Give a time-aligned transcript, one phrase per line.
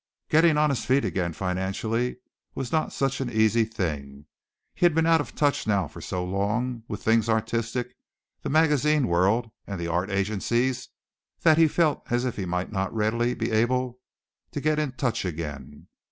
[0.29, 2.17] Getting on his feet again financially
[2.55, 4.25] was not such an easy thing.
[4.73, 7.95] He had been out of touch now so long with things artistic
[8.41, 10.89] the magazine world and the art agencies
[11.41, 13.99] that he felt as if he might not readily be able
[14.53, 15.85] to get in touch again.